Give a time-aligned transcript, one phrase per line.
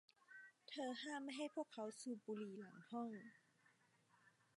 [0.69, 3.09] เธอห้ามไม่ให้พวกเขาสูบบุหรี่หลังห้อง